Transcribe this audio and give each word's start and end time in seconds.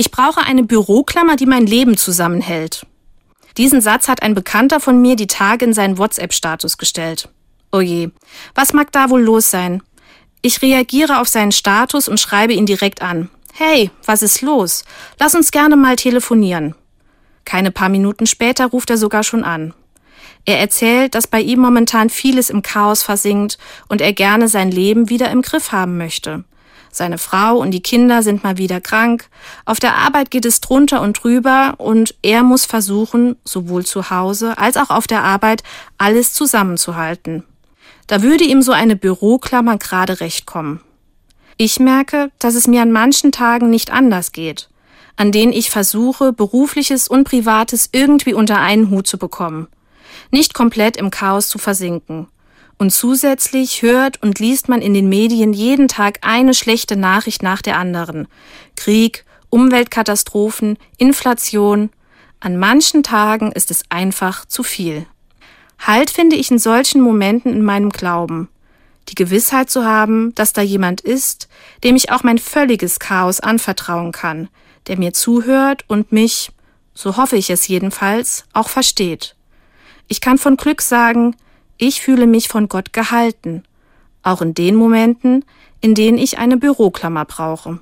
Ich 0.00 0.10
brauche 0.10 0.40
eine 0.40 0.62
Büroklammer, 0.62 1.36
die 1.36 1.44
mein 1.44 1.66
Leben 1.66 1.98
zusammenhält. 1.98 2.86
Diesen 3.58 3.82
Satz 3.82 4.08
hat 4.08 4.22
ein 4.22 4.32
Bekannter 4.32 4.80
von 4.80 4.98
mir 5.02 5.14
die 5.14 5.26
Tage 5.26 5.66
in 5.66 5.74
seinen 5.74 5.98
WhatsApp-Status 5.98 6.78
gestellt. 6.78 7.28
Oh 7.70 7.80
je, 7.80 8.08
was 8.54 8.72
mag 8.72 8.92
da 8.92 9.10
wohl 9.10 9.20
los 9.20 9.50
sein? 9.50 9.82
Ich 10.40 10.62
reagiere 10.62 11.20
auf 11.20 11.28
seinen 11.28 11.52
Status 11.52 12.08
und 12.08 12.18
schreibe 12.18 12.54
ihn 12.54 12.64
direkt 12.64 13.02
an. 13.02 13.28
Hey, 13.52 13.90
was 14.06 14.22
ist 14.22 14.40
los? 14.40 14.86
Lass 15.18 15.34
uns 15.34 15.50
gerne 15.50 15.76
mal 15.76 15.96
telefonieren. 15.96 16.74
Keine 17.44 17.70
paar 17.70 17.90
Minuten 17.90 18.26
später 18.26 18.68
ruft 18.68 18.88
er 18.88 18.96
sogar 18.96 19.22
schon 19.22 19.44
an. 19.44 19.74
Er 20.46 20.60
erzählt, 20.60 21.14
dass 21.14 21.26
bei 21.26 21.42
ihm 21.42 21.60
momentan 21.60 22.08
vieles 22.08 22.48
im 22.48 22.62
Chaos 22.62 23.02
versinkt 23.02 23.58
und 23.88 24.00
er 24.00 24.14
gerne 24.14 24.48
sein 24.48 24.70
Leben 24.70 25.10
wieder 25.10 25.30
im 25.30 25.42
Griff 25.42 25.72
haben 25.72 25.98
möchte. 25.98 26.44
Seine 26.92 27.18
Frau 27.18 27.58
und 27.58 27.70
die 27.70 27.82
Kinder 27.82 28.22
sind 28.22 28.42
mal 28.42 28.58
wieder 28.58 28.80
krank. 28.80 29.28
Auf 29.64 29.78
der 29.78 29.94
Arbeit 29.94 30.30
geht 30.30 30.44
es 30.44 30.60
drunter 30.60 31.00
und 31.00 31.22
drüber 31.22 31.74
und 31.78 32.14
er 32.22 32.42
muss 32.42 32.64
versuchen, 32.64 33.36
sowohl 33.44 33.86
zu 33.86 34.10
Hause 34.10 34.58
als 34.58 34.76
auch 34.76 34.90
auf 34.90 35.06
der 35.06 35.22
Arbeit 35.22 35.62
alles 35.98 36.32
zusammenzuhalten. 36.32 37.44
Da 38.08 38.22
würde 38.22 38.44
ihm 38.44 38.60
so 38.60 38.72
eine 38.72 38.96
Büroklammer 38.96 39.78
gerade 39.78 40.20
recht 40.20 40.46
kommen. 40.46 40.80
Ich 41.56 41.78
merke, 41.78 42.30
dass 42.40 42.54
es 42.54 42.66
mir 42.66 42.82
an 42.82 42.90
manchen 42.90 43.30
Tagen 43.30 43.70
nicht 43.70 43.92
anders 43.92 44.32
geht, 44.32 44.68
an 45.16 45.30
denen 45.30 45.52
ich 45.52 45.70
versuche, 45.70 46.32
berufliches 46.32 47.06
und 47.06 47.24
privates 47.24 47.90
irgendwie 47.92 48.34
unter 48.34 48.58
einen 48.58 48.90
Hut 48.90 49.06
zu 49.06 49.16
bekommen, 49.16 49.68
nicht 50.32 50.54
komplett 50.54 50.96
im 50.96 51.10
Chaos 51.10 51.48
zu 51.48 51.58
versinken 51.58 52.26
und 52.80 52.90
zusätzlich 52.90 53.82
hört 53.82 54.22
und 54.22 54.38
liest 54.38 54.70
man 54.70 54.80
in 54.80 54.94
den 54.94 55.10
Medien 55.10 55.52
jeden 55.52 55.86
Tag 55.86 56.20
eine 56.22 56.54
schlechte 56.54 56.96
Nachricht 56.96 57.42
nach 57.42 57.60
der 57.60 57.76
anderen. 57.76 58.26
Krieg, 58.74 59.26
Umweltkatastrophen, 59.50 60.78
Inflation. 60.96 61.90
An 62.40 62.56
manchen 62.56 63.02
Tagen 63.02 63.52
ist 63.52 63.70
es 63.70 63.82
einfach 63.90 64.46
zu 64.46 64.62
viel. 64.62 65.04
Halt 65.78 66.08
finde 66.08 66.36
ich 66.36 66.50
in 66.50 66.58
solchen 66.58 67.02
Momenten 67.02 67.52
in 67.52 67.62
meinem 67.62 67.90
Glauben. 67.90 68.48
Die 69.10 69.14
Gewissheit 69.14 69.68
zu 69.68 69.84
haben, 69.84 70.34
dass 70.34 70.54
da 70.54 70.62
jemand 70.62 71.02
ist, 71.02 71.48
dem 71.84 71.96
ich 71.96 72.10
auch 72.10 72.22
mein 72.22 72.38
völliges 72.38 72.98
Chaos 72.98 73.40
anvertrauen 73.40 74.10
kann, 74.10 74.48
der 74.86 74.96
mir 74.96 75.12
zuhört 75.12 75.84
und 75.86 76.12
mich, 76.12 76.50
so 76.94 77.18
hoffe 77.18 77.36
ich 77.36 77.50
es 77.50 77.68
jedenfalls, 77.68 78.46
auch 78.54 78.70
versteht. 78.70 79.36
Ich 80.08 80.22
kann 80.22 80.38
von 80.38 80.56
Glück 80.56 80.80
sagen, 80.80 81.36
ich 81.80 82.02
fühle 82.02 82.26
mich 82.26 82.48
von 82.48 82.68
Gott 82.68 82.92
gehalten, 82.92 83.62
auch 84.22 84.42
in 84.42 84.52
den 84.52 84.76
Momenten, 84.76 85.44
in 85.80 85.94
denen 85.94 86.18
ich 86.18 86.36
eine 86.36 86.58
Büroklammer 86.58 87.24
brauche. 87.24 87.78